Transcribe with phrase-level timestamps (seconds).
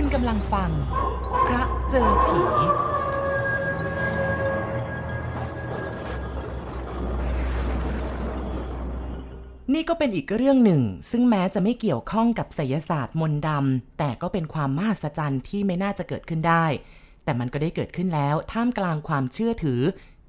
[0.00, 0.70] คุณกำลังฟัง
[1.46, 2.40] พระเจอผี
[9.74, 16.64] นี่ก็เป็นอีกเรื่องหนึ่ง ซึ่งแม้จะไม่เกี่ยวข้องกับไสยศาสตร์มนต์ดำแต่ก็เป็นความมหัศจรรย์ที่ไม่น่าจะเกิดขึ้นได้
[17.24, 19.80] แต่มันก็ได้เกิดขึ้นแล้วท่ามกลางความเชื่อถือ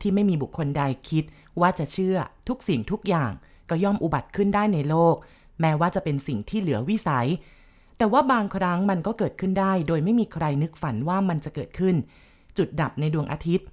[0.01, 1.23] ที่ไม่มีบุคคลใดคิด
[1.61, 3.31] ว่าจะเชื่อทุกสิ่งทุกอย่าง
[3.69, 5.15] ก็ย่อมอุบัติขึ้นได้ในโลก
[5.61, 7.29] แม้ว่าจะเป็นสิ่งที่เหลือวิสัย
[7.97, 11.95] แต่ว่าบางครั้งมันก็เกิดขึ้นได้ โดยไม่มีใครนึกฝันว่ามันจะเกิดขึ้น
[12.57, 13.67] จุดดับในดวงอาทิตย์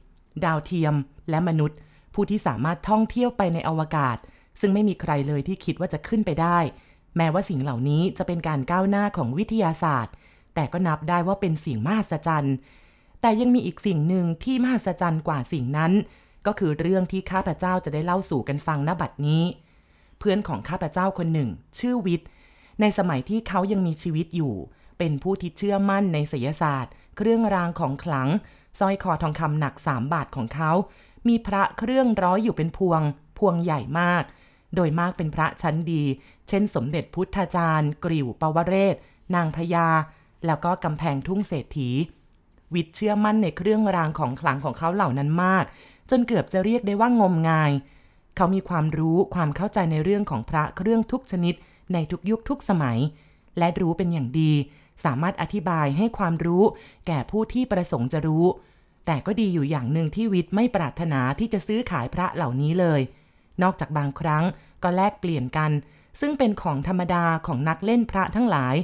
[0.44, 0.94] ดาวเทียม
[1.30, 1.78] และมนุษย์
[2.14, 4.16] ผู้ที่สามารถท่องเที่ยวไปในอวกาศ
[4.60, 6.58] ซึ่งไม่มีใครเลยที่คิดว่าจะขึ้นไปได้
[7.16, 10.14] แม้ว่าสิ่งเหล่านี้จะเป็นการก้าวหน้าของวิทยาศาสตร์
[10.54, 12.56] แต่ก็นับได้ว่าเป็นสิ่งมหัศจรรย์
[13.20, 15.92] แต่ยังมีอีกสิ่งหนึ่งที่มหัศจรรย์กว่าสิ่งนั้น
[16.46, 19.42] ก็คือเรื่องที่ข้าพเจ้าจะได้เล่าสู่กันฟังณบัดนี้
[20.18, 22.28] เพื่อนของข้าพเจ้าคนหนึ่ง ชื่อวิทย์
[22.80, 24.54] ในสมัยที่เขายังมีชีวิตอยู่
[24.98, 28.28] เป็นผู้ที่เชื่อมั่นในศิลศาสตร์ เครื่องรางของขลัง
[28.78, 30.72] สร้อยคอทองคำหนักสามบาทของเขา
[31.28, 33.00] มีพระเครื่องร้อยอยู่เป็นพวง
[33.38, 34.22] พวงใหญ่มาก
[34.74, 36.02] โดยมากเป็นพระชั้นดี
[36.48, 38.96] เช่น สมเด็จพุทธาจารย์ กริวปวเรศ
[39.34, 39.88] นางพญา
[40.46, 41.90] แล้วก็กำแพงทุ่งเศรษฐี
[42.74, 45.64] วิทย์เชื่อมั่นในเครื่องรางของขลังของเขาเหล่านั้นมาก
[46.10, 47.72] จนเกือบจะเรียกได้ว่างมงาย
[48.36, 51.54] เขามีความรู้ความเข้าใจในเรื่องของพระเครื่องทุกชนิด
[51.92, 52.98] ในทุกยุคทุกสมัย
[53.58, 54.52] และรู้เป็นอย่างดี
[55.04, 56.64] สามารถอธิบายให้ความรู้
[57.06, 58.46] แก่ผู้ที่ประสงค์จะรู้
[59.06, 63.00] แต่ก็ดีอยู่อย่างหนึ่งที่วิทย์ไม่ปรารถนาที่จะซื้อขายพระเหล่านี้เลย
[63.62, 64.44] นอกจากบางครั้ง
[64.82, 65.70] ก็แลกเปลี่ยนกัน
[66.20, 68.74] ซึ่งเป็นของธรรมดาของนักเล่นพระทั้งหลาย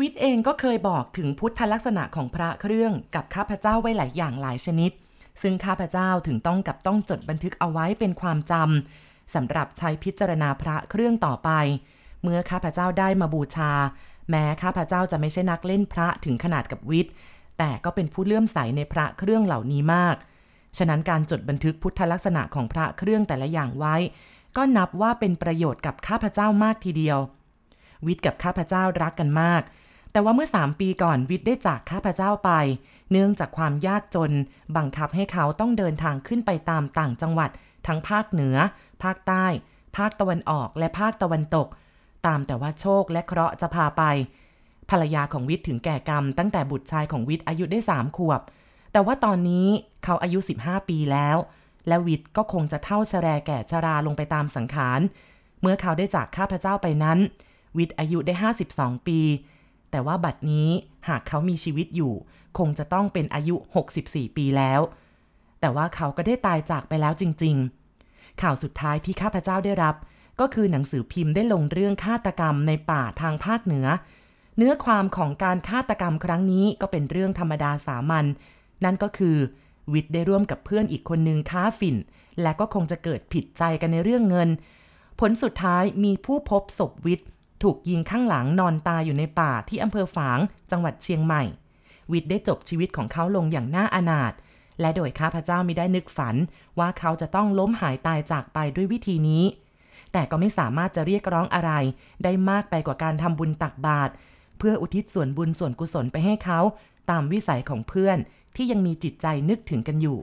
[0.00, 4.90] วิทย์เองก็เคยบอกถึงพุทธลักษณะของพระเครื่องกับข้าพเจ้าไว้หลายอย่างหลายชนิด
[5.42, 11.50] ซึ่งข้าพเจ้าถึงต้องกับต้องจดบันทึกเอาไว้เป็นความจำสำหรับใช้พิจารณาพระเครื่องต่อไป
[12.22, 13.72] เมื่อข้าพเจ้าได้มาบูชา
[14.30, 17.12] แม้ข้าพเจ้าจะไม่ใช่นักเล่นพระถึงขนาดกับวิทย์
[17.58, 20.16] แต่ก็เป็นผู้เลื่อมใสในพระเครื่องเหล่านี้มาก
[20.78, 23.96] ฉะนั้นการจดบันทึกพุทธลักษณะของพระเครื่องแต่ละอย่างไว้
[24.56, 27.18] ก็นับว่าเป็นประโยชน์กับข้าพเจ้ามากทีเดียว
[28.06, 29.62] วิทย์กับข้าพเจ้ารักกันมาก
[30.12, 32.50] แต่ว่าเมื่อสามปีก่อนวิทย์ได้จากข้าพเจ้าไป
[33.10, 34.32] เนื่องจากความยากจน
[34.76, 37.50] บังคับให้เขาต้องเดินทางขึ้นไปตามต่างจังหวัด
[37.86, 38.56] ทั้งภาคเหนือ
[39.02, 39.46] ภาคใต้
[39.96, 41.66] ภาคตะวันออกและภาคตะวันตก
[42.26, 44.02] ตามแต่ว่าโชคและเคราะห์จะพาไป
[44.90, 48.40] ภรรยาของวิทย์ถึงแก่กรรม ตั้งแต่บุตรชายของวิทย์อายุได้สามขวบ
[48.92, 49.66] แต่ว่าตอนนี้
[50.04, 51.36] เขาอายุ 15 ปีแล้ว
[51.88, 55.00] และวิทย์ก็คงจะเท่าชะแรแก่ชราลงไปตามสังขาร
[55.60, 57.18] เมื่อเขาได้จากข้าพเจ้าไปนั้น
[57.78, 58.34] วิทย์อายุได้
[58.68, 59.20] 52 ปี
[59.90, 60.68] แต่ว่าบัดนี้
[61.08, 62.12] หากเขามีชีวิตอยู่
[62.58, 63.56] คงจะต้องเป็นอายุ
[63.96, 64.80] 64 ปีแล้ว
[65.60, 67.56] แต่ว่าเขาก็ได้ตายจากไปแล้วจริง
[67.98, 69.94] ๆ ข่าวสุดท้ายที่ข้าพเจ้าได้รับ
[70.40, 73.86] ก็คือหนังสือพิมพ์ได้ลงเรื่องฆาตกรรมในป่าทางภาคเหนือ
[74.56, 78.24] เนื้อความของการฆาตกรรมครั้งนี้ก็เป็นเรื่องธรรมดาสามัญ
[78.84, 79.36] นั่นก็คือ
[79.92, 81.96] วิทย์ได้ร่วมกับเพื่อนอีกคนนึงค้าฝิ่น
[82.42, 84.48] และก็คงจะเกิดผิดใจกันในเรื่องเงิน
[85.20, 87.28] ผลสุดท้ายมีผู้พบศพวิทย์
[87.62, 90.38] ถูกยิงข้างหลังนอนตายอยู่ในป่าที่อำเภอฝาง
[90.70, 91.42] จังหวัดเชียงใหม่
[92.12, 94.32] วิทย์ได้จบชีวิตของเขาลงอย่างน่าอนาถ
[94.80, 96.36] และโดยข้าพเจ้ามิได้นึกฝัน
[96.78, 99.44] ว่าเขาจะต้องล้มหายตายจากไปด้วยวิธีนี้
[100.12, 101.72] แต่ก็ไม่สามารถจะเรียกร้องอะไร
[102.24, 104.12] ได้มากไปกว่าการทำบุญตักบาตร
[104.58, 106.60] เพื่ออุทิศส่วนบุญส่วนกุศลไปให้เขา
[107.10, 108.18] ตามวิสัยของเพื่อน
[108.56, 110.18] ที่ยังมีจิตใจนึกถึงกันอยู่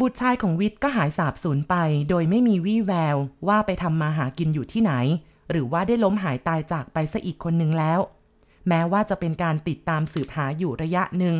[0.00, 1.74] บุตรชายของวิทย์ก็หายสาบสูญไป
[2.08, 3.16] โดยไม่มีวี่แวว
[3.48, 4.92] ว่าไปทำมาหากินอยู่ที่ไหน
[5.50, 8.00] หรือว่าได้ล้มหายตายจากไปซะอีกคนหนึ่งแล้ว
[8.68, 11.34] แม้ว่าจะเป็นการติดตามสืบหาอยู่ระยะหนึ่ง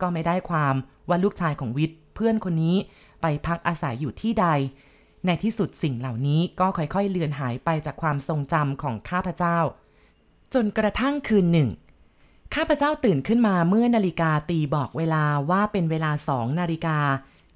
[0.00, 0.74] ก็ไม่ได้ความ
[1.08, 2.76] ว่าลูกชายของวิทย์เพื่อนคนนี้
[3.20, 4.46] ไปพักอาศัยอยู่ที่ใด
[5.26, 9.58] ในที่สุดสิ่งเหล่านี้ก็ค่อยๆ เลือนหายไปจากความทรงจำของข้าพเจ้า
[10.54, 11.68] จนกระทั่งคืนหนึ่ง
[12.54, 16.98] ข้าพเจ้าตื่นขึ้นมาเมื่อนาฬิกาตีบอกเวลาว่าเป็นเวลาสองนาฬิกา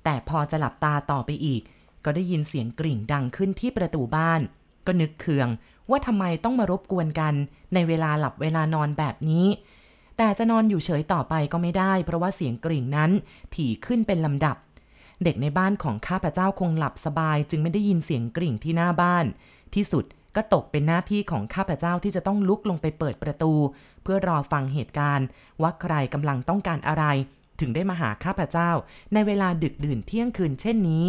[0.05, 1.63] แต่พอจะหลับตาต่อไปอีก
[2.05, 4.41] ก็ได้ยินเสียงกริ่งดังขึ้นที่ประตูบ้าน
[4.87, 5.49] ก็นึกเคือง
[5.91, 7.35] ว่าทำไมต้องมารบกวนกัน
[7.75, 9.47] ในเวลาหลับเวลานอนแบบนี้
[10.17, 13.11] แต่จะนอนอยู่เฉยต่อไปก็ไม่ได้ เพราะว่าเสียงกริ่งนั้น
[13.55, 14.57] ถี่ขึ้นเป็นลำดับ
[15.25, 19.25] เด็กในบ้านของข้าพเจ้าคงหลับสบาย จึงไม่ได้ยินเสียงกริ่งที่หน้าบ้าน
[19.75, 20.05] ที่สุด
[20.37, 23.53] ก็ตกเป็นหน้าที่ของข้าพเจ้าที่จะต้องลุกลงไปเปิดประตู
[24.03, 25.27] เพื่อรอฟังเหตุการณ์
[25.63, 27.05] ว่าใครกำลังต้องการอะไร
[27.61, 28.71] ถึงได้มาหาข้าพเจ้า
[29.13, 31.05] ในเวลาดึกดื่นเที่ยงคืนเช่นนี้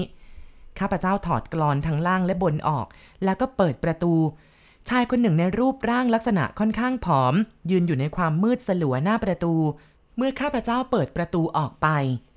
[0.80, 2.88] ข้าพเจ้าถอดกรอนทั้งล่างและบนออก
[3.24, 4.14] แล้วก็เปิดประตู
[4.90, 7.34] ชายคนหนึ่งในรูปร่างลักษณะค่อนข้างผอม
[7.72, 9.54] ยืนอยู่ในความมืดสลัวหน้าประตู
[10.18, 11.88] เมื่อข้าพเจ้าเปิดประตูออกไป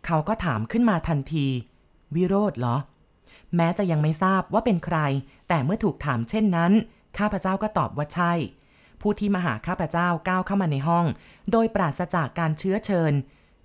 [0.07, 1.47] เขาก็ถามขึ้นมาทันที
[2.15, 2.77] วิโรธเหรอ
[3.57, 4.99] แม้จะยังไม่ทราบว่าเป็นใคร
[5.49, 6.73] แต่เมื่อถูกถามเช่นนั้น
[7.19, 8.33] ข้าพเจ้าก็ตอบว่าใช่
[9.01, 11.07] ผู้ที่มาหาข้าพเจ้าก้าวเข้ามาในห้อง
[11.51, 13.13] โดยปราศจากการเชื้อเชิญ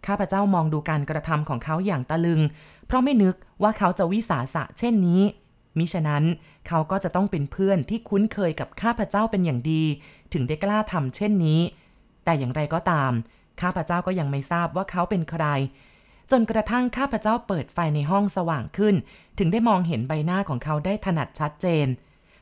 [0.08, 2.42] ข้าพเจ้ามองดูการกระทำของเขาอย่างตะลึง
[2.88, 5.22] เพราะไม่นึกว่าเขาจะวิสาสะเช่นนี้
[5.78, 6.24] มิฉะนั้น
[6.68, 9.84] เขาก็จะต้องเป็นเพื่อนที่คุ้นเคยกับข้าพเจ้าเป็นอย่างดี
[10.34, 11.62] ถึงได้กล้าทำเช่นนี้
[12.24, 13.12] แต่อย่างไรก็ตาม
[13.62, 15.46] ข้าพเจ้าก็ยังไม่ทราบว่าเขาเป็นใคร
[16.32, 18.96] จนกระทั่งข้าพเจ้าเปิดไฟในห้องสว่างขึ้น
[19.38, 21.88] ถึงได้มองเห็นใบหน้าของเขาได้ถนัดชัดเจน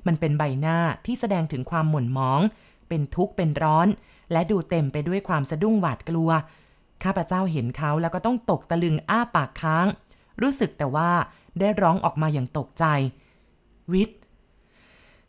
[0.08, 2.42] มันเป็นใบหน้าที่แสดงถึงความหม่นหมอง
[2.90, 3.88] เป็นทุกข์เป็นร้อน
[4.32, 6.32] และดูเต็มไปด้วยความสะดุ้งหวาดกลัว
[7.04, 9.88] ข้าพเจ้าเห็นเขาแล้วก็ต้องตกตะลึงอ้าปากค้าง
[10.42, 11.12] รู้สึกแต่ว่า
[11.60, 12.86] ได้ร้องออกมาอย่างตกใจ
[13.94, 14.18] วิทย์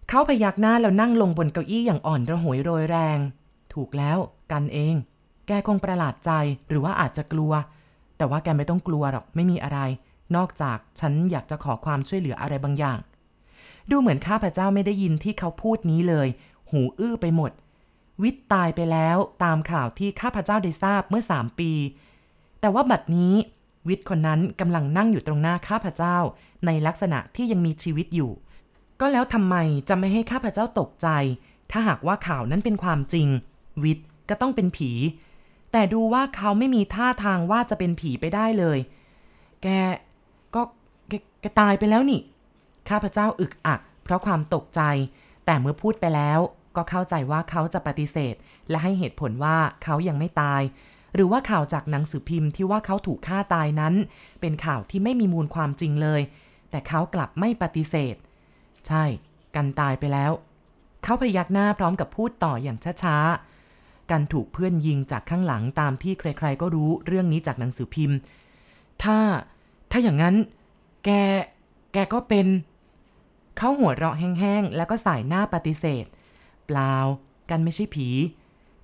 [0.08, 3.18] เขาพยักหน้าแล้วนั่งลงบนเก้าอี้อย่างอ่อนระหวยโรยแรง
[3.72, 4.18] ถูกแล้ว
[4.52, 4.94] กันเอง
[5.46, 6.30] แกคงประหลาดใจ
[6.68, 7.52] หรือว่าอาจจะกลัว
[8.16, 9.78] แต่ว่าแกไม่ต้องกลัวหรอกไม่มีอะไร
[10.36, 12.98] นอกจากฉันอยากจะขอความช่วยเหลืออะไรบางอย่าง
[13.90, 16.28] ดูเหมือนข้าพเจ้าไม่ได้ยินที่เขาพูดนี้เลย
[16.70, 17.50] หูอื้อไปหมด
[18.22, 21.70] วิทย์ตายไปแล้วตามข่าวที่ข้าพเจ้าได้ทราบเมื่อสามปี
[22.60, 23.34] แต่ว่าบัดนี้
[23.88, 26.16] วิทย์คนนั้นกำลังนั่งอยู่ตรงหน้าข้าพเจ้า
[26.66, 28.30] ในลักษณะที่ยังมีชีวิตอยู่
[29.00, 29.56] ก็แล้วทำไม
[29.88, 31.08] จะไม่ให้ข้าพเจ้าตกใจ
[31.70, 33.28] ถ้าหากว่าข่าวนั้นเป็นความจริง
[33.84, 34.90] วิทย์ก็ต้องเป็นผี
[35.72, 38.78] แต่ดูว่าเขาไม่มีท่าทางว่าจะเป็นผีไปได้เลย
[39.62, 39.66] แก
[40.54, 40.62] ก็
[41.08, 42.20] แกแกตายไปแล้วนี่
[42.88, 44.80] ข้าพเจ้าอึกอัก เพราะความตกใจ
[45.46, 46.40] แต่เมื่อพูดไปแล้ว
[46.76, 48.34] ก็เข้าใจว่าเขาจะปฏิเสธ
[48.70, 50.62] และให้เหตุผลว่าเขายังไม่ตาย
[51.14, 53.94] หรือว่าข่าวจากหนังสือพิมพ์ที่ว่าเขาถูกฆ่าตายนั้น
[54.40, 56.20] เป็นข่าวที่ไม่มีมูลความจริงเลย
[56.70, 58.16] แต่เขากลับไม่ปฏิเสธ
[58.86, 59.04] ใช่
[59.54, 60.32] กันตายไปแล้ว
[61.04, 63.51] เขาพยักหน้าพร้อมกับพูดต่ออย่างช้าๆ
[64.12, 68.18] กันถูกเพื่อนยิงจากข้างหลังตามที่ใครๆก็รู้เรื่องนี้จากหนังสือพิมพ์
[69.02, 69.18] ถ้า
[69.90, 70.34] ถ้าอย่างนั้น
[71.04, 71.10] แก
[71.92, 72.46] แกก็เป็น
[73.56, 76.04] เขาหัวเราะแห้งๆ แล้วก็สายหน้าปฏิเสธ
[76.66, 76.94] เปล่า
[77.50, 78.08] กันไม่ใช่ผี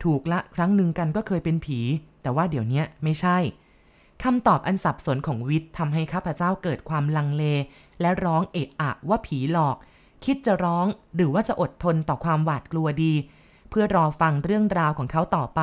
[0.05, 1.81] ถูกละครั้งหนึ่งกันก็เคยเป็นผี
[2.23, 3.39] แต่ว่าเดี๋ยวนี้ไม่ใช่
[4.23, 7.45] คำตอบอันสับสนของวิทย์ทำให้ข้าพเจ้าเกิดความลังเล
[8.01, 9.77] และร้องเอะอะว่าผีหลอก
[10.25, 10.87] คิดจะร้อง
[11.17, 13.13] หรือว่าจะอดทนต่อความหวาดกลัวดี
[13.71, 15.61] เพื่อรอฟังเรื่องราวของเขาต่อไป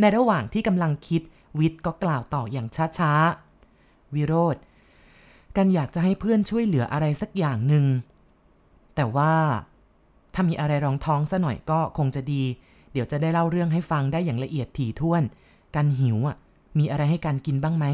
[0.00, 1.22] ในระหว่างที่กำลังคิด
[1.58, 2.66] วิทย์ก็กล่าวต่ออย่าง
[2.98, 4.56] ช้าๆ วิโรธ
[5.56, 7.84] กันอยากจะให้เพื่อนช่วยเหลืออะไรสักอย่างหนึ่ง
[8.94, 9.34] แต่ว่า
[10.34, 12.42] ถ้ามีอะไรรองท้องซะหน่อยก็คงจะดี
[12.92, 15.22] เดี๋ยวจะได้เล่าเรื่องให้ฟังได้อย่างละเอียดถี่ถ้วน
[15.74, 16.36] กันหิวอะ
[16.78, 17.86] มีอะไรให้กันกินบ้างไหม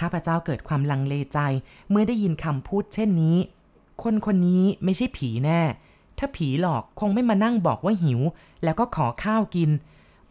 [0.00, 1.38] ข้าพเจ้าเกิดความลังเลใจ
[1.90, 3.36] เมื่อได้ยินคำพูดเช่นนี้
[4.02, 5.60] คนคนนี้ไม่ใช่ผีแน่
[6.18, 8.20] ถ้าผีหลอกคงไม่มานั่งบอกว่าหิว
[8.64, 9.70] แล้วก็ขอข้าวกิน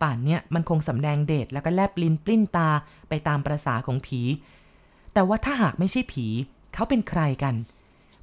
[0.01, 2.69] ป่านเนี้ยมันคงสำแดงเดชแล้วก็แลบลิ้นปลิ้นตา
[3.09, 4.21] ไปตามประษาของผี
[5.13, 6.27] แต่ว่าถ้าหากไม่ใช่ผี
[6.74, 7.56] เขาเป็นใครกัน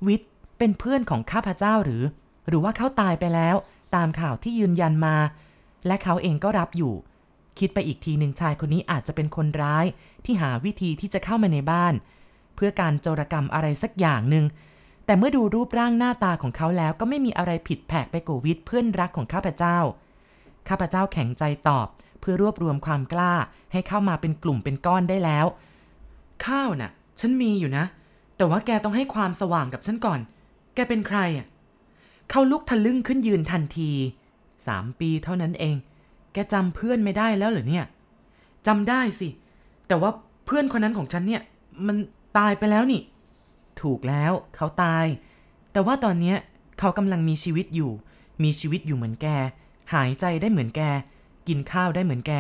[0.07, 2.03] วิทย์เป็นเพื่อนของข้าพเจ้าหรือ
[2.49, 3.57] หรือว่าเขาตายไปแล้ว
[3.97, 5.17] ตามข่าวที่ยืนยันมา
[5.87, 6.95] และเขาเองก็รับอยู่
[7.59, 9.87] คิดไปอีกทีหนึ่งชายคนนี้อาจจะเป็นคนร้าย
[10.25, 11.95] ที่หาวิธีที่จะเข้ามาในบ้าน
[12.55, 14.45] เพื่อการโจรกรรมอะไรสักอย่างหนึ่ง
[15.07, 19.79] แต่เมื่อดูรูปร่างหน้าตาของเขาแล้วก็ไม่มีอะไรผิดแผกไปกว่าวิทย์เพื่อนรักของข้าพเจ้า
[20.69, 21.87] ข้าพเจ้าแข็งใจตอบ
[22.21, 23.33] เพื่อรวบรวมความกล้า
[23.73, 25.47] ให้เข้ามาเป็นกลุ่มเป็นก้อนได้แล้ว
[26.47, 27.85] ข้าวน่ะ ฉันมีอยู่นะ
[28.37, 30.21] แต่ว่าแกต้องให้ความสว่างกับฉันก่อน
[30.75, 31.47] แกเป็นใครอะ
[32.31, 33.91] เขาลุกทะลึ่งขึ้นยืนทันที
[34.67, 35.77] สามปีเท่านั้นเอง
[36.33, 37.87] แกจำเพื่อนไม่ได้แล้วเหรอเนี่ย
[38.67, 39.29] จำได้สิ
[39.89, 40.11] แต่ว่า
[40.47, 41.43] เพื่อนคนนั้นของฉันเนี่ย
[41.87, 41.97] มัน
[42.39, 43.01] ตายไปแล้วนี่
[43.83, 45.07] ถูกแล้ว เขาตาย
[45.73, 46.37] แต่ว่าตอนเนี้ย
[46.79, 47.93] เขากำลังมีชีวิตอยู่
[48.43, 49.27] มีชีวิตอยู่เหมือนแก
[49.95, 50.83] หายใจได้เหมือนแก
[51.49, 52.33] กินข้าวได้เหมือนแก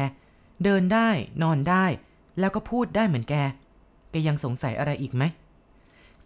[0.64, 1.08] เดินได้
[1.42, 1.84] นอนได้
[2.38, 3.34] แล้วก็พูดได้เหมือนแก
[4.10, 5.22] แกยังสงสัยอะไรอีกไหม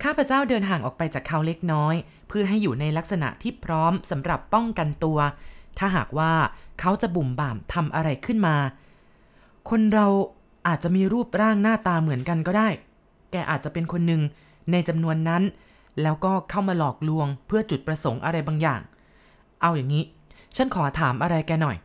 [0.02, 1.94] ข้าพเจ้าเดินห่างออกไปจากเขาเล็กน้อย
[2.28, 5.18] เพื่อให้อยู่ในลักษณะที่พร้อมสำหรับป้องกันตัว
[5.78, 6.32] ถ้าหากว่า
[6.80, 8.56] เขาจะบุ่มบ่ามทำอะไรขึ้นมา
[9.70, 10.06] คนเรา
[10.66, 12.68] อาจจะมีรูปร่างหน้าตาเหมือนกันก็ได้
[13.30, 14.22] แกอาจจะเป็นคนหนึ่ง
[14.70, 15.42] ในจำนวนนั้น
[16.02, 18.80] แล้วก็เข้ามาหลอกลวงเพื่อจุดประสงค์อะไรบางอย่าง
[19.62, 20.04] เอาอย่างนี้
[20.56, 21.76] ฉันขอถามอะไรแกหน่อย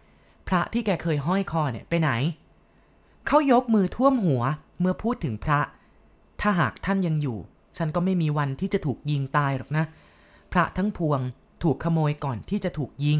[0.47, 2.11] พระที่แกเคยห้อยคอเนี่ยไปไหน
[3.27, 4.43] เขายกมือท่วมหัว
[4.79, 5.59] เมื่อพูดถึงพระ
[6.41, 7.37] ถ้าหากท่านยังอยู่
[7.77, 9.85] ฉันก็ไม่มีวันที่จะถูกยิงตายหรอกนะ
[10.51, 11.19] พระทั้งพวง
[11.63, 13.19] ถูกขโมยก่อนที่จะถูกยิง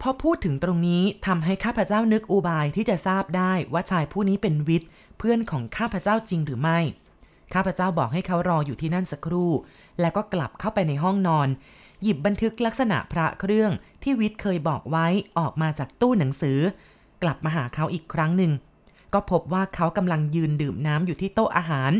[0.00, 6.78] พอพูดถึงตรงนี้ทำให้ข้าพเจ้านึกอุบายที่จะทราบได้ว่าชายผู้นี้เป็นวิทย์เพื่อนของข้าพเจ้าจริงหรือไม่
[7.52, 9.50] ข้าพเจ้าบอกให้เขารออยู่ที่นั่นสักครู่
[10.00, 11.48] แล้วก็กลับเข้าไปในห้องนอน
[12.02, 13.70] หยิบบันทึกลักษณะพระเครื่อง
[14.02, 15.06] ที่วิทย์เคยบอกไว้
[15.38, 16.58] ออกมาจากตู้หนังสือ
[17.22, 18.52] กลับมาหาเขาอีกครั้งหนึ่ง
[19.14, 21.92] ก็พบว่าเขากำลังยืนดื่มน้ำอยู่ที่โต๊ะอาหาร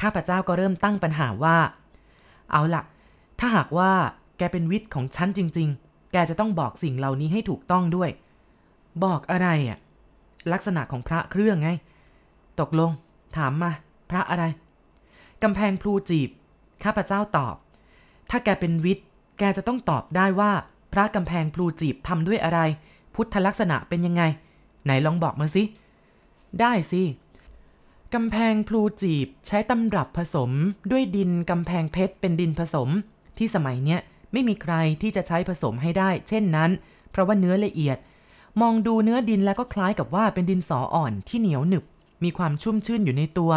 [0.00, 1.58] ข้าพเจ้าก็เริ่มตั้งปัญหาว่า
[2.52, 2.82] เอาล่ะ
[3.38, 3.92] ถ้าหากว่า
[4.38, 8.10] แกเป็นวิทย์ของฉันจริง ๆ แกจะต้องบอกสิ่งเหล่านี้ให้ถูกต้องด้วย
[9.04, 9.78] บอกอะไรอะ
[10.52, 11.70] ลักษณะของพระเครื่องไง
[12.60, 12.90] ตกลง
[13.36, 13.72] ถามมา
[14.10, 14.44] พระอะไร
[15.42, 16.30] กำแพงพลูจีบ
[16.84, 17.56] ข้าพเจ้าตอบ
[18.30, 19.06] ถ้าแกเป็นวิทย์
[19.38, 20.52] แกจะต้องตอบได้ว่า
[20.92, 22.60] พระกำแพงพลูจีบทำด้วยอะไร
[23.14, 24.22] พุทธลักษณะเป็นยังไง
[24.84, 25.62] ไหนลองบอกมาสิ
[26.60, 27.02] ได้สิ
[28.14, 30.50] กำแพงพลูจีบใช้ตำรับผสม
[30.90, 32.88] ด้วยดินกำแพงเพชรเป็นดินผสม
[33.38, 34.00] ที่สมัยเนี้ย
[34.32, 36.70] ไม่มีใครที่จะใช้ผสมให้ได้ เช่นนั้น
[37.10, 37.98] เพราะว่าเนื้อละเอียด
[38.60, 41.84] มองดูเนื้อดินแล้วก็คล้ายกับว่าเป็นดินสออ่อนที่เหนียวหนึบ
[42.24, 43.52] มีความชุ่มชื่นอยู่ในตัว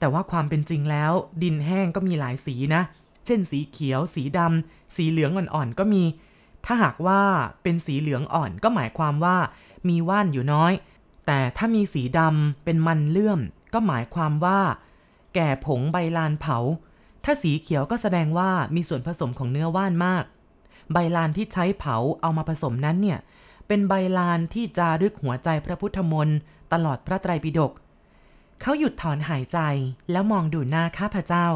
[0.00, 2.82] แต่ว่าความเป็นจริงแล้ว ดินแห้งก็มีหลายสีนะ
[3.26, 6.02] เช่น สีเขียว สีดำสีเหลืองอ่อนๆก็มี
[6.64, 7.20] ถ้าหากว่า
[7.62, 9.36] เป็นสีเหลืองอ่อนก็หมายความว่า
[9.88, 10.72] มีว่านอยู่น้อย
[11.26, 13.40] แต่ถ้ามีสีดำเป็นมันเลื่อม
[13.74, 14.60] ก็หมายความว่า
[15.34, 16.58] แก่ผงใบลานเผา
[17.24, 20.24] ถ้าสีเขียวก็แสดงว่ามีส่วนผสมของเนื้อว่านมาก
[20.92, 23.18] ใบลานที่ใช้เผาเอามาผสมนั้นเนี่ย
[23.66, 26.38] เป็นใบลานที่จารึกหัวใจพระพุทธมนต์
[26.72, 27.72] ตลอดพระไตรปิฎก
[28.60, 29.58] เขาหยุดถอนหายใจ
[30.10, 31.46] แล้วมองดูหน้าข้าพเจ้า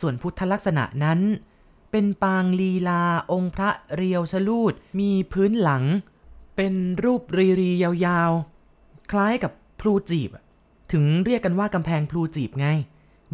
[0.00, 1.20] ส่วนพุทธลักษณะนั้น
[1.90, 5.84] เป็นปางลีลาองค์พระเรียวชลูดมีพื้นหลัง
[6.56, 10.30] เป็นรูปรีรียาวๆ คล้ายกับพลูจีบ
[10.92, 12.66] ถึงเรียกกันว่ากำแพงพลูจีบไง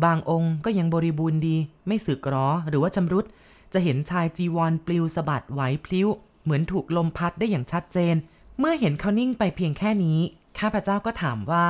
[0.04, 3.24] บางองค์ก็ยังบริบูรณ์ดี ไม่สึกหรอหรือว่าชำรุด
[3.72, 6.08] จะเห็นชายจีวรปลิวสะบัดไหวพลิ้ว
[6.42, 8.14] เหมือนถูกลมพัดได้อย่างชัดเจน
[8.58, 10.18] เมื่อเห็นเขานิ่งไปเพียงแค่นี้
[10.58, 11.66] ข้าพเจ้าก็ถามว่า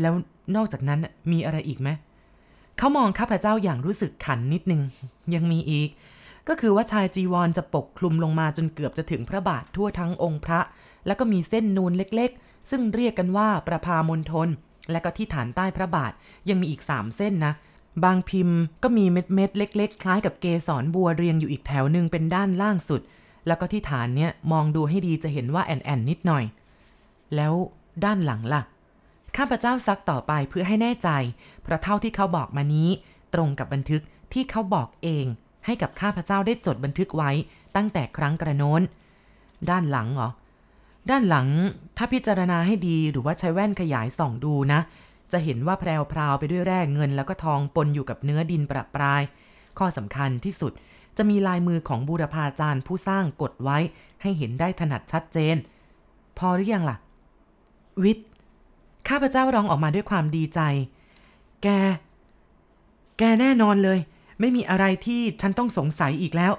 [0.00, 0.14] แล้ว
[0.56, 1.00] นอกจากนั้น
[1.32, 1.88] มีอะไรอีกไหม
[2.78, 4.80] เขามองข้าพเจ้าอย่างรู้สึกขันนิดนึง
[5.34, 5.88] ยังมีอีก
[6.48, 10.60] ก็คือว่าชายจีวรจะปกคลุมลงมาจนเกือบจะถึงพระบาททั่วทั้งองค์พระ
[11.06, 14.48] แล้วก็มีเส้นนูนเล็กๆ ซึ่งเรียกกันว่าประพามณฑล
[14.90, 16.12] และก็ที่ฐานใต้พระบาท
[16.48, 17.52] ยังมีอีกสามเส้นนะ
[18.04, 23.00] บางพิมพ์ก็มีเม็ดเม็ดๆเล็ก ๆ คล้ายกับเกสรบัวเรียงอยู่อีกแถวหนึ่งเป็นด้านล่างสุด
[23.46, 26.44] แล้วก็ที่ฐานเนี้ยมองดูให้ดีจะเห็นว่าแอนแอนนิดหน่อย
[27.36, 27.54] แล้ว
[28.04, 28.62] ด้านหลังล่ะ
[29.36, 31.08] ข้าพเจ้าซักต่อไปเพื่อให้แน่ใจ
[31.62, 32.88] เพราะเท่าที่เขาบอกมานี้
[33.34, 35.26] ตรงกับบันทึกที่เขาบอกเอง
[35.66, 37.30] ให้กับข้าพเจ้าได้จดบันทึกไว้
[37.76, 38.82] ตั้งแต่ครั้งกระโน้น
[39.70, 40.30] ด้านหลังเหรอ
[41.10, 41.48] ด้านหลัง
[41.96, 44.80] ถ้าพิจารณาให้ดีหรือว่าใช้แว่นขยายส่องดูนะ
[45.32, 49.22] จะเห็นว่าแพรวๆไปด้วยแร่เงิน แล้วก็ทองปนอยู่กับเนื้อดินประปราย
[49.78, 50.72] ข้อสำคัญที่สุด
[51.16, 53.78] จะมีลายมือของบูรพาจารย์ผู้สร้างกดไว้
[54.22, 55.56] ให้เห็นได้ถนัดชัดเจน
[56.38, 56.96] พอหรือยังล่ะ
[58.04, 58.28] วิทย์
[59.08, 60.60] ข้าพเจ้าร้องออกมาด้วยความดีใจ
[61.62, 61.68] แก
[63.18, 63.98] แกแน่นอนเลย
[64.40, 66.52] ไม่มีอะไรที่ฉันต้องสงสัยอีกแล้ว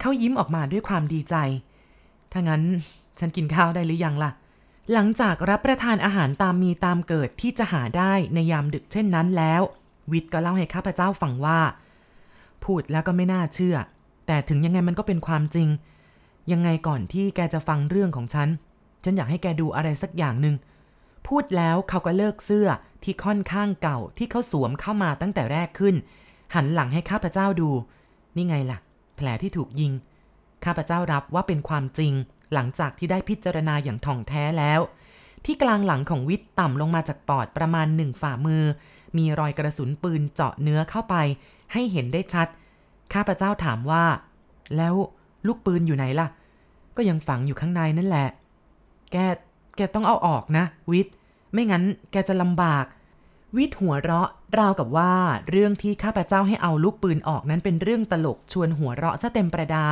[0.00, 1.34] เขายิ้มออกมาด้วยความดีใจ
[2.32, 2.62] ถ้างั้น
[3.18, 4.30] ฉันกินข้าวได้หรือยังล่ะ
[4.92, 9.62] หลังจากรับประทานอาหารตามมีตามเกิดที่จะหาได้ในยามดึกเช่นนั้นแล้ว
[10.12, 11.60] วิทย์ก็เล่าให้ข้าพเจ้าฟังว่า
[12.64, 13.76] พูดแล้วก็ไม่น่าเชื่อ
[14.26, 15.68] แต่ถึงยังไงมันก็เป็นความจริง
[16.52, 18.48] ยังไงก่อนที่แกจะฟังเรื่องของฉัน
[19.04, 20.54] ฉันอยากให้แกดูอะไรสักอย่างหนึ่ง
[21.28, 22.68] พูดแล้วเขาก็เลิกเสื้อ
[23.02, 25.94] ที่ค่อนข้างเก่าที่เขาสวมเข้ามาตั้งแต่แรกขึ้น
[26.54, 27.70] หันหลังให้ข้าพเจ้าดู
[28.36, 28.78] นี่ไงล่ะ
[29.16, 29.92] แผลที่ถูกยิง
[30.64, 32.12] ข้าพเจ้ารับว่าเป็นความจริง
[32.54, 34.80] หลังจากที่ได้พิจารณาอย่างท่องแท้แล้ว
[35.44, 38.62] ที่กลางหลังของวิทย์ต่ำลงมาจากปอดประมาณหนึ่งฝ่ามือ
[39.16, 41.14] มีรอยกระสุนปืนเจาะเนื้อเข้าไป
[41.72, 42.48] ให้เห็นได้ชัด
[43.14, 44.04] ข้าพเจ้าถามว่า
[44.76, 44.94] แล้ว
[45.46, 46.28] ลูกปืนอยู่ไหนล่ะ
[46.96, 48.28] ก็ยังฝังอยู่ข้างในนั่นแหละ
[49.12, 49.16] แก
[49.78, 51.14] แกต้องเอาออกนะ วิทย์
[51.52, 52.84] ไม่งั้นแกจะลำบาก
[53.56, 55.12] วิทย์หัวเราะ ราวกับว่า
[55.50, 59.84] เรื่องที่ข้าพเจ้าให้เอาลูกปืนออกนั้นเป็นเรื่องตลกชวนหัวเราะซะเต็มประดา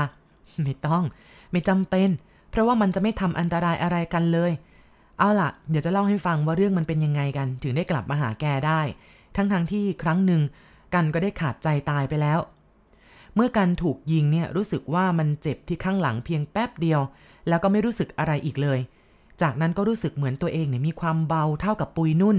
[0.63, 1.05] ไม่ต้อง
[1.51, 2.09] ไม่จำเป็น
[2.51, 4.53] เพราะว่ามันจะไม่ทำอันตรายอะไรกันเลย
[5.19, 8.81] เอาล่ะ เดี๋ยวจะเล่าให้ฟังว่าเรื่องมันเป็นยังไงกัน ถึงได้กลับมาหาแกได้
[9.37, 10.43] ทั้งๆทที่ครั้งหนึ่ง
[10.95, 12.39] กันก็ได้ขาดใจตายไปแล้ว
[13.35, 17.01] เมื่อกันถูกยิงเนี่ยรู้สึกว่ามันเจ็บที่ข้างหลังเพียงแป๊บเดียว
[17.49, 18.79] แล้วก็ไม่รู้สึกอะไรอีกเลย
[19.43, 22.39] จากนั้นก็รู้สึกเหมือนตัวเองเนี่ยมีความเบาเท่ากับปุยนุ่น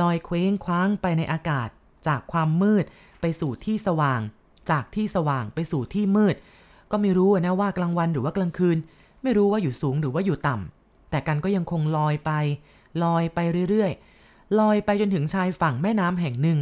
[0.00, 1.68] ลอยเคว้งคว้างไปในอากาศ
[2.06, 2.84] จากความมืด
[3.20, 4.20] ไปสู่ที่สว่าง
[4.70, 6.34] จากที่สว่างไปสู่ที่มืด
[6.90, 8.78] ก็ไม่รู้นะว่ากลางวันหรือว่ากลางคืน
[9.22, 12.30] ไม่รู้ว่าอยู่สูงหรือว่าอยู่ต่ำแต่กันก็ยังคงลอยไป
[13.04, 13.38] ลอยไป
[13.70, 16.58] เรื่อยๆลอยไปจนถึงชายฝั่งแม่น้ำแห่งหนึ่ง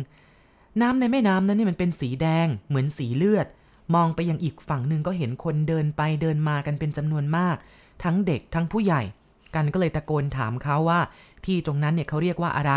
[0.82, 3.46] น้ำในแม่น้ำนั้นนี่มันเป็นสีแดง เหมือนสีเลือด
[3.94, 7.56] มองไปยังอีกฝั่งหนึ่งก็เห็นคนเดินไปเดินมากันเป็นจำนวนมาก
[8.04, 9.02] ทั้งเด็กทั้งผู้ใหญ่
[9.54, 11.00] กันก็เลยตะโกนถามเขาว่า
[11.44, 12.73] ที่ตรงนั้นเนี่ยเขาเรียกว่าอะไร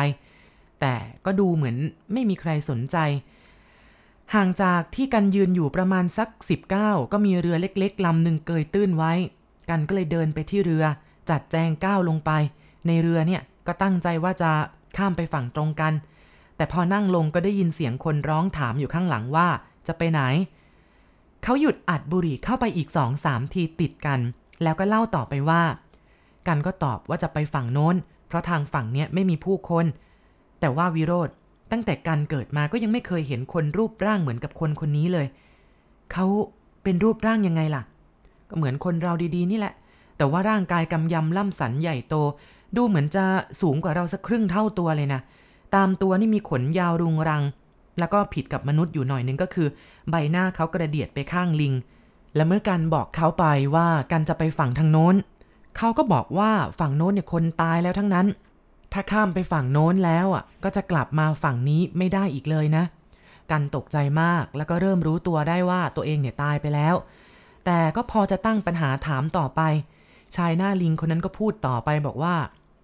[0.82, 1.76] แต่ก็ดูเหมือน
[2.14, 2.98] ไม่มีใครสนใจ
[4.34, 6.30] ห่างจากที่กันยืนอยู่ประมาณสัก
[6.72, 9.14] 19 ก็มีเรือเล็กๆลำหนึ่งเกยตื้นไว้
[9.70, 10.84] กันก็เลยเดินไปที่เรือ
[11.30, 12.32] จัดแจงก้าวลงไป
[12.88, 14.52] ในเรือเนี่ยก็ตั้งใจว่าจะ
[14.98, 15.94] ข้ามไปฝั่งตรงกัน
[16.58, 19.48] แต่พอนั่งลงก็ได้ยินเสียงคนร้องถามอยู่ข้างหลังว่า
[19.88, 20.22] จะไปไหน
[21.44, 24.20] เขาหยุดอัดบุหรี่เข้าไปอีกสองสามทีติดกัน
[24.64, 25.62] แล้วก็เล่าต่อไปว่า
[26.48, 27.96] กันก็ตอบว่าจะไปฝั่งโน้น
[28.28, 29.86] เพราะทางฝั่งเนี้ยไม่มีผู้คน
[30.60, 31.30] แต่ว่าวิโรธ
[31.72, 35.28] ตั้งแต่การเกิดมาก็ยังไม่เคยเห็นคนรูปร่างเหมือนกับคนคนนี้เลย
[36.14, 36.26] เขา
[36.84, 37.84] เป็นรูปร่างยังไงล่ะ
[38.50, 39.74] ก็เหมือนคนเราดีๆ นี่แหละ
[40.18, 42.16] แต่ว่าร่างกายกำยำล่ำสันใหญ่โต
[42.76, 43.24] ดูเหมือนจะ
[43.62, 45.22] สูงกว่าเราสักครึ่งเท่าตัวเลยนะ
[45.76, 47.44] ตามตัวนี่มีขนยาวรุงรัง
[48.00, 49.68] แล้วก็ผิดกับมนุษย์อยู่หน่อยนึงก็คือ
[50.10, 51.74] ใบหน้าเขากระเดียดไปข้างลิง
[52.36, 55.16] และเมื่อกันบอกเขาไปว่ากันจะไปฝั่งทางโน้น
[55.78, 58.28] เขาก็บอกว่าฝั่งโน้นเนี่ยคนตายแล้วทั้งนั้น
[58.94, 62.84] ถ้าข้ามไปฝั่งโน้นแล้วอะก็จะกลับมาฝั่งนี้ไม่ได้อีกเลยนะ
[63.52, 66.96] กันตกใจมากแล้วก็เริ่มรู้ตัวได้ว่าตัวเองเนี่ยตายไปแล้ว
[67.66, 69.62] แต่ก็พอจะตั้งปัญหาถามต่อไป
[70.36, 72.36] ชายหน้าลิงคนนั้นก็พูดต่อไปบอกว่า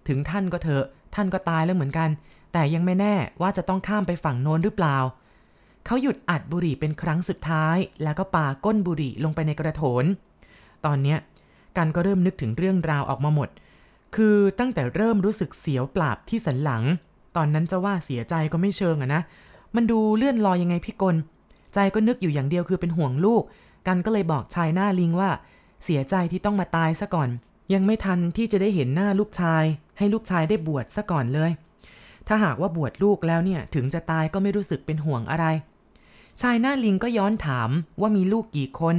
[0.08, 0.86] ถึงท่านก็เถอะ
[1.16, 2.10] ท่านก็ตายแล้วเหมือนกัน
[2.54, 4.98] แต่ยังไม่แน่ว่าจะต้องข้ามไปฝั่งโน้นหรือเปล่า
[5.86, 10.06] เขาหยุดอัดบุหรี่เป็นครั้งสุดท้าย แล้วก็ปาก้นบุหรี่ลงไปในกระโถน
[10.86, 11.20] ตอนเนี้ย
[11.78, 13.50] กันก็เริ่มนึกถึงเรื่องราวออกมาหมด
[14.16, 16.84] คือตั้งแต่เริ่มรู้สึกเสียวปราบที่สันหลัง
[17.36, 19.22] ตอนนั้นจะว่าเสียใจก็ไม่เชิงอะนะ
[19.76, 21.16] มันดูเลื่อนลอยยังไงพี่กล
[21.74, 23.44] ใจก็นึกอยู่อย่างเดียวคือเป็นห่วงลูก
[23.88, 25.30] กันก็เลยบอกชายหน้าลิงว่า
[25.84, 27.30] เสียใจที่ต้องมาตายซะก่อน
[27.74, 29.64] ยังไม่ทันที่จะได้เห็นหน้าลูกชาย
[29.98, 31.52] ให้ลูกชายได้บวชซะก่อนเลย
[32.28, 35.46] ถ้าหากว่าบวชลูกแล้วเนี่ยถึงจะตายก็ไม่รู้สึกเป็นห่วงอะไร
[36.42, 37.70] ชายหน้าลิงก็ย้อนถาม
[38.02, 38.96] ว่ามีลูกกี่คน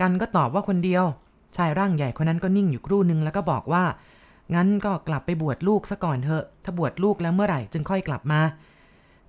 [0.00, 1.04] กันก็ตอบว่าคนเดียว
[1.56, 3.84] ชายร่างใหญ่คนนั้นก็นิ่งอยู่ครู่หนึ่งแล้วก็บอกว่า
[4.54, 8.40] งั้นก็กลับไปบวชลูกซะก่อนเถอะ ถ้าบวชลูกแล้วเมื่อไหร่จึงค่อยกลับมา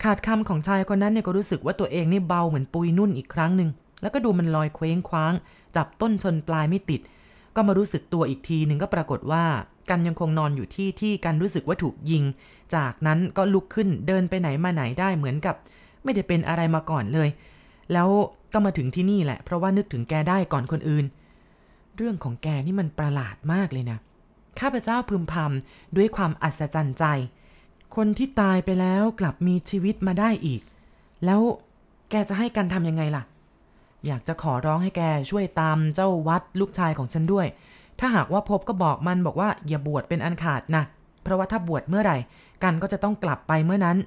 [0.03, 3.69] ขาดคำของชายคนนั้นเนี่ยก็รู้สึกว่าตัวเองนี่เบาเหมือนปุยนุ่นอีกครั้งหนึ่ง
[4.01, 5.33] แล้วก็ดูมันลอยเคว้งคว้าง
[5.75, 7.01] จับต้นชนปลายไม่ติด
[7.55, 9.43] ก็มารู้สึกตัวอีกทีหนึ่งก็ปรากฏว่า
[9.89, 12.23] กันยังคงนอนอยู่ที่ที่กันรู้สึกว่าถูกยิง
[12.75, 15.55] จากนั้นก็ลุกขึ้นเดินไปไหนมาไหนได้เหมือนกับ
[16.03, 17.29] ไม่ได้เป็นอะไรมาก่อนเลย
[17.93, 18.09] แล้ว
[18.53, 21.05] ก็มาถึงที่นี่แหละ เพราะว่านึกถึงแกได้ก่อนคนอื่น
[21.97, 23.97] เรื่องของแกนี่มันประหลาดมากเลยนะ
[24.59, 27.05] ข้าพเจ้าพึมพำด้วยความอัศจรรย์ใจ
[27.95, 30.61] คนที่ตายไปแล้วกลับมีชีวิตมาได้อีก
[31.25, 31.41] แล้ว
[32.09, 33.23] แกจะให้กันทำยังไงล่ะ
[34.05, 37.47] อยากจะขอร้องให้แกช่วยตามเจ้าวัดลูกชายของฉันด้วย
[37.99, 40.83] ถ้าหากว่าพบก็บอกมันบอกว่าอย่าบวชเป็นอันขาดนะ
[41.21, 42.17] เพราะว่าถ้าบวชเมื่อไหร่
[42.63, 43.97] กันก็จะต้องกลับไปเมื่อนั้น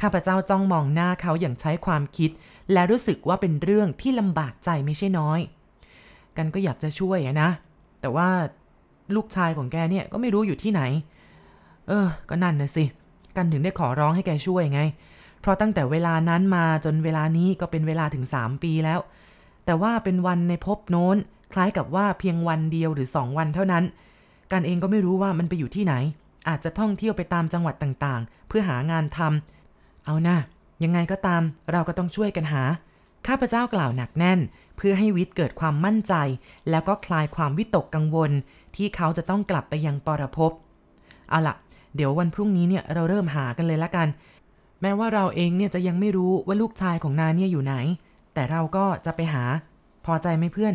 [0.00, 2.30] ข้าพเจ้าจ้องมองหน้าเขาอย่างใช้ความคิด
[2.72, 5.40] และรู้สึกว่าเป็นเรื่องที่ลำบากใจไม่ใช่น้อย
[6.36, 7.50] กันก็อยากจะช่วยนะ
[8.00, 8.28] แต่ว่า
[9.14, 10.82] ลูกชายของแกเนี่ยก็ไม่รู้อยู่ที่ไหน
[11.88, 12.84] เออ ก็นั่นนะสิ
[13.36, 14.80] กันถึงได้ขอร้องให้แกช่วยไง
[15.40, 19.00] เพราะตั้งแต่เวลานั้นมาจนเวลานี้ก็เป็นเวลาถึง 3 ปีแล้ว
[19.64, 21.16] แต่ว่าเป็นวันในภพโน้น
[21.52, 23.84] คล้ายกับว่าเพียงวันเดียวหรือ 2 วันเท่านั้น
[24.52, 25.94] กันเองก็ไม่รู้ว่ามันไปอยู่ที่ไหน
[26.48, 30.36] อาจจะท่องเที่ยวไปตามจังหวัดต่างๆ เพื่อหางานทำเอานะ
[30.84, 32.62] ยังไงก็ตามเราก็ต้องช่วยกันหา
[33.26, 34.40] ข้าพเจ้ากล่าวหนักแน่น
[34.76, 36.14] เพื่อให้วิทย์เกิดความมั่นใจ
[36.70, 38.30] แล้วก็คลายความวิตกกังวล
[38.76, 40.52] ที่เขาจะต้องกลับไปยังปรภพ
[41.28, 41.54] เอาล่ะ
[41.96, 44.08] เดี๋ยววันพรุ่งนี้เนี่ยเราเริ่มหากันเลยละกัน
[44.80, 47.74] แม้ว่าเราเองเนี่ยจะยังไม่รู้ว่าลูกชายของนาเนี่ยอยู่ไหน
[48.34, 49.44] แต่เราก็จะไปหา
[50.04, 50.74] พอใจไหมเพื่อน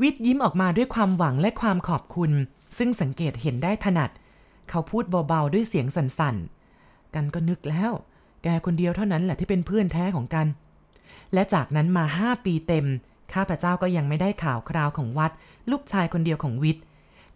[0.00, 2.30] วิทย์ยิ้มออกมาด้วยความหวังและความขอบคุณ
[2.78, 4.10] ซึ่งสังเกตเห็นได้ถนัด
[4.70, 7.92] เขาพูดเบาๆด้วยเสียงสั่นๆ กันก็นึกแล้ว
[8.42, 10.46] แกคนเดียวเท่านั้นแหละที่เป็นเพื่อนแท้ของกัน
[11.34, 12.86] และจากนั้นมาห้าปีเต็ม
[13.32, 15.32] ข้าพเจ้าก็ยังไม่ได้ข่าวคราวของวัด
[15.70, 16.84] ลูกชายคนเดียวของวิทย์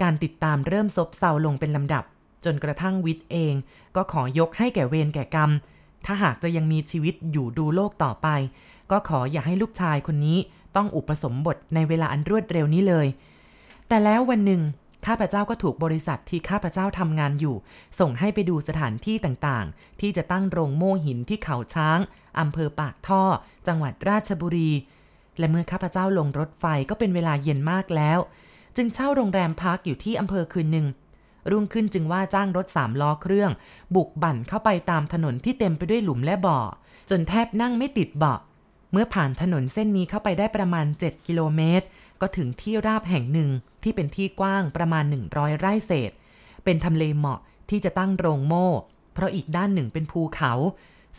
[0.02, 2.04] การติดตามเริ่มซบเซาลงเป็นลำดับ
[2.44, 3.54] จนกระทั่งวิทย์เอง
[3.96, 5.50] ก็ขอยกให้แก่เวรแก่กรรม
[6.06, 8.28] ถ้าหากจะยังมีชีวิตอยู่ดูโลกต่อไป
[8.90, 10.38] ก็ขออย่าให้ลูกชายคนนี้
[10.76, 13.06] ต้องอุปสมบทในเวลาอันรวดเร็วนี้เลย
[13.88, 14.62] แต่แล้ววันหนึ่ง
[15.06, 17.56] ข้าพเจ้าก็ถูกบริษัทที่ข้าพเจ้าทำงานอยู่
[17.98, 21.98] ส่งให้ไปดูสถานที่ต่างๆ ที่จะตั้งโรงโม่หินที่เขาช้าง
[22.38, 23.22] อำเภอปากท่อ
[23.66, 24.70] จังหวัดราชบุรี
[25.38, 28.18] และเมื่อข้าพเจ้าลงรถไฟก็เป็นเวลาเย็นมากแล้ว
[28.76, 30.86] จึงเช่าโรงแรมพักอยู่ที่อำเภอคืนหนึ่ง
[31.50, 33.50] รุ่งขึ้นจึงว่าจ้างรถสามล้อเครื่อง
[33.94, 36.58] บุกบั่นเข้าไปตามถนนที่เต็มไปด้วยหลุมและบ่อ
[37.10, 38.40] จนแทบนั่งไม่ติดเบาะ
[38.92, 41.86] เมื่อผ่านถนนเส้นนี้เข้าไปได้ประมาณ 7 กิโลเมตร
[42.26, 43.50] ก็ถึงที่ราบแห่งหนึ่ง
[43.82, 46.10] ที่เป็นที่กว้างประมาณ 100 ไร่เศษ
[46.64, 48.68] เป็นทำเลเหมาะที่จะตั้งโรงโม่
[49.14, 50.52] เพราะอีกด้านหนึ่งเป็นภูเขา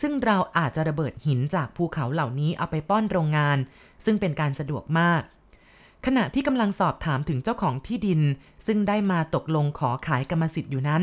[0.00, 3.58] ซึ่งเราอาจจะระเบิดหินจากภูเขาเหล่านี้เอาไปป้อนโรงงาน
[4.04, 5.22] ซึ่งเป็นการสะดวกมาก
[6.06, 8.20] ขณะที่กำลังสอบถามถึงเจ้าของที่ดิน
[8.66, 11.02] ซึ่งได้มาตกลงขอขายกรรมสิทธิ์อยู่นั้น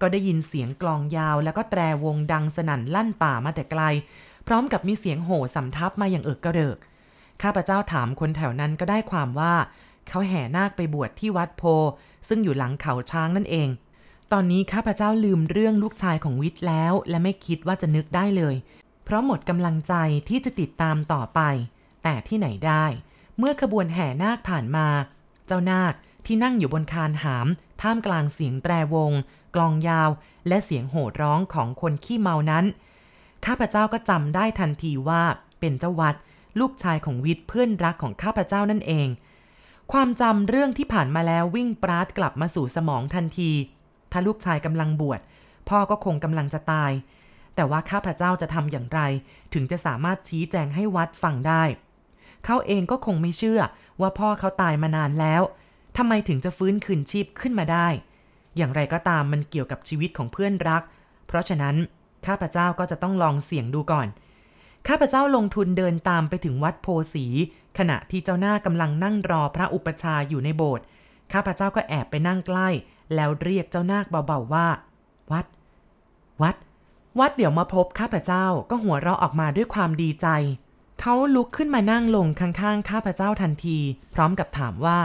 [0.00, 3.82] ก็ได้ยินเสียงกลองยาวแล้วก็แตรวงดังสนั่นลั่นป่ามาแต่ไกล
[4.46, 6.78] พร้อมกับมีเสียงโห่สำทับมาอย่างเอิกกระเริก
[7.42, 9.54] ข้าพเจ้าถามคนแถวนั้นก็ได้ความว่า
[10.08, 11.62] เขาแห่นาคไปบวชที่วัดโพ
[12.28, 13.68] ซึ่งอยู่หลังเขาช้างนั่นเอง
[14.32, 18.54] ตอนนี้ข้าพเจ้าลืมเรื่องลูกชายของวิทย์แล้ว และไม่คิดว่าจะนึกได้เลย
[19.04, 19.94] เพราะหมดกำลังใจ
[20.28, 21.40] ที่จะติดตามต่อไป
[22.02, 22.84] แต่ที่ไหนได้
[23.38, 24.88] เมื่อขบวนแห่นาคผ่านมา
[25.46, 25.94] เจ้านาค
[26.26, 27.46] ที่นั่งอยู่บนคานหาม
[27.80, 29.12] ท่ามกลางเสียงแตรวง
[29.54, 30.10] กลองยาว
[30.48, 32.64] และเสียงโห่ร้องของคนขี้เมานั้น
[33.46, 35.22] ข้าพเจ้าก็จำได้ทันทีว่า
[35.60, 36.14] เป็นเจ้าวัด
[36.60, 39.08] ลูกชายของวิทย์เพื่อนรักของข้าพเจ้านั่นเอง
[39.92, 43.50] ความจำเรื่องที่ผ่านมาแล้ววิ่งปราดกลับมาสู่สมองทันที
[44.12, 45.20] ถ้าลูกชายกำลังบวช
[45.68, 46.92] พ่อก็คงกำลังจะตาย
[47.54, 49.00] แต่ว่าข้าพเจ้าจะทำอย่างไร
[49.54, 51.62] ถึงจะสามารถชี้แจงให้วัดฟังได้
[52.44, 53.60] เขาเองก็คงไม่เชื่อ
[54.00, 55.42] ว่าพ่อเขาตายมานานแล้ว
[55.96, 57.88] ทำไมถึงจะฟื้นคืนชีพขึ้นมาได้
[58.56, 60.82] อย่างไรก็ตามมันเกี่ยวกับชีวิตของเพื่อนรัก
[61.26, 61.76] เพราะฉะนั้น
[62.26, 64.08] ข้าพเจ้าก็จะต้องลองเสี่ยงดูก่อน
[64.88, 67.26] ข้าพเจ้าลงทุนเดินตามไปถึงวัดโพสี
[67.78, 70.84] ขณะที่เจ้าหน้ากำลังนั่งรอพระอุปชาอยู่ในโบสถ์
[71.32, 72.68] ข้าพเจ้าก็แอบไปนั่งใกล้
[73.14, 74.68] แล้วเรียกเจ้านาคเบาๆว่า
[75.32, 75.46] วัด
[76.42, 76.56] วัด
[77.18, 80.26] วัดเดี๋ยวมาพบข้าพเจ้าก็หัวเราะออกมาด้วยความดีใจ
[81.00, 83.78] เขาลุกขึ้นมานั่งลงข้างๆข้าพเจ้าทันที
[84.14, 84.98] พร้อมกับถามว่า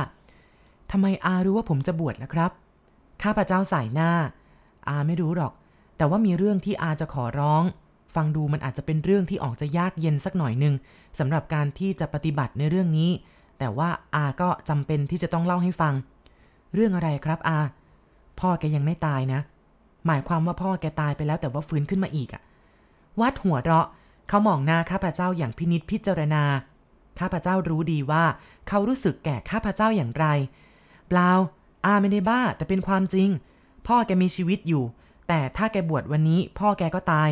[0.92, 2.52] ทำไมอารู้ว่าผมจะบวชแล้วครับ
[3.24, 4.12] ข้าพเจ้าใส่หน้า
[4.88, 5.54] อาไม่รู้หรอก
[5.98, 7.64] แต่ว่ามีเรื่องที่อาจะขอร้อง
[8.16, 10.74] ฟังดูมันอาจจะเป็นเรื่องที่ออกจะยากเย็นสักหน่อยหนึ่ง
[11.20, 13.12] สำหรับการที่จะปฏิบัติในเรื่องนี้
[13.60, 15.94] แต่ว่าอาก็จำเป็นที่จะต้องเล่าให้ฟัง
[16.74, 17.60] เรื่องอะไรครับอา
[18.40, 19.40] พ่อแกยังไม่ตายนะ
[20.08, 22.42] หมายความว่าพ่อแกตายไปแล้วแต่ว่าฟื้นขึ้นมาอีกอะ
[23.22, 23.88] วัดหัวเราะ
[24.30, 26.44] เขามองหน้าข้าพเจ้าอย่างพินิษพิจารณา
[27.20, 28.24] ข้าพเจ้ารู้ดีว่า
[28.68, 30.26] เขารู้สึกแก่ข้าพเจ้าอย่างไร
[31.08, 31.32] เปล่า
[31.86, 33.30] อาไม่ได้บ้าแต่เป็นความจริง
[33.88, 34.84] พ่อแกมีชีวิตอยู่
[35.28, 37.30] แต่ถ้าแกบวชวันนี้ พ่อแกก็ตาย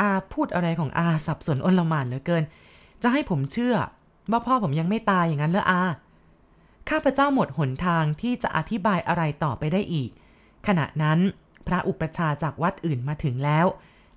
[0.00, 2.44] อาพูดอะไรของอาสับสนอนลหมานเหลือเกิน
[3.02, 3.76] จะให้ผมเชื่อ
[4.30, 5.82] ว่าพ่อผมยังไม่ตายอย่างนั้นเหรออา
[6.90, 10.10] ข้าพเจ้าหมดหนทางที่จะอธิบายอะไรต่อไปได้อีก
[10.66, 11.18] ขณะนั้น
[11.66, 13.66] พระอุปชาจากวัดอื่นมาถึงแล้ว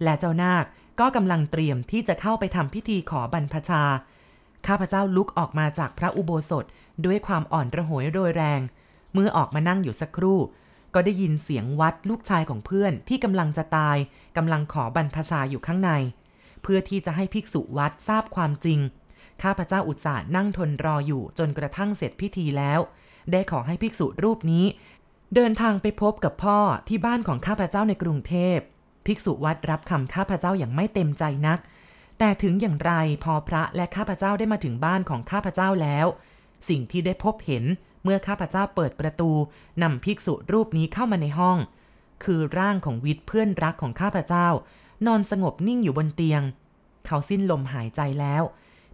[0.04, 0.66] และเจ้านาค
[1.00, 3.84] ก็กำลังเตรียมที่จะเข้าไปทำพิธีขอบรรพชา
[4.68, 6.66] ข้าพเจ้าลุกออกมาจากพระอุโบสถ
[7.06, 8.62] ด้วยความอ่อนระหวยโดยแรง
[9.14, 10.40] เมื่อออกมานั่งอยู่สักครู่
[10.94, 13.98] ก็ได้ยินเสียงวัดลูกชายของเพื่อนที่กำลังจะตาย
[14.38, 15.92] กำลังขอบรรพชาอยู่ข้างใน
[16.64, 18.80] เพื่อที่จะให้ภิกษุวัดทราบความจริง
[19.44, 22.80] ข้าพเจ้าอุตส่าห์นั่งทนรออยู่จนกระทั่งเสร็จพิธีแล้ว
[23.32, 24.66] ได้ขอให้ภิกษุรูปนี้
[25.36, 28.58] เดินทางไปพบกับพ่อที่บ้านของข้าพเจ้าในกรุงเทพ
[29.06, 31.60] ภิกษุวัดรับคำข้าพเจ้าอย่างไม่เต็มใจนัก
[32.20, 36.08] แต่ถึงอย่างไรพอพระและข้าพเจ้าได้มาถึงบ้านของข้าพเจ้าแล้ว
[36.70, 37.64] สิ่งที่ได้พบเห็น
[38.04, 39.32] เมื่อข้าพเจ้าเปิดประตู
[39.84, 41.58] นำภิกษุรูปนี้เข้ามาในห้อง
[42.24, 44.48] คือร่างของวิทย์เพื่อนรักของข้าพเจ้า
[45.08, 46.42] นอนสงบนิ่งอยู่บนเตียง
[47.06, 48.44] เขาสิ้นลมหายใจแล้ว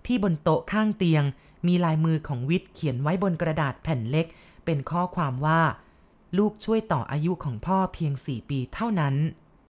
[0.05, 1.23] ที่บนโต๊ะข้างเตียง
[1.67, 4.25] มีลายมือของวิทย์เขียนไว้บนกระดาษแผ่นเล็ก
[4.65, 5.61] เป็นข้อความว่า
[6.37, 9.15] ลูกช่วยต่ออายุของพ่อเพียงสี่ปีเท่านั้น